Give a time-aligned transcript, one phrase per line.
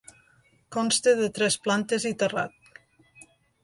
[0.77, 2.77] Consta de tres plantes i terrat.